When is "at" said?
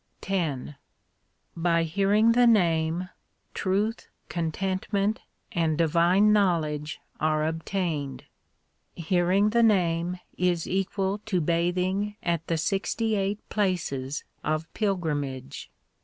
12.23-12.47